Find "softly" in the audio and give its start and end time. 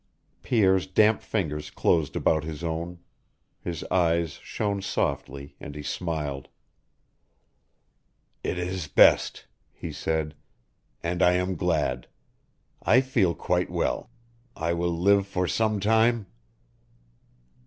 4.81-5.55